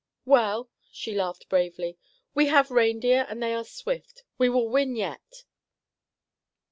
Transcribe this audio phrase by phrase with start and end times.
[0.25, 1.99] "Well," she laughed bravely,
[2.33, 4.23] "we have reindeer, and they are swift.
[4.39, 5.43] We will win yet."